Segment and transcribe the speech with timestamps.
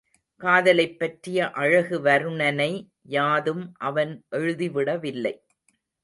[0.41, 2.69] காதலைப்பற்றிய அழகு வருணனை
[3.09, 5.33] யாதும் அவன் எழுதிவிடவில்லை.